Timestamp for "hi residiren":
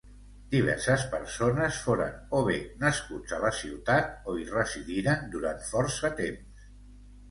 4.43-5.33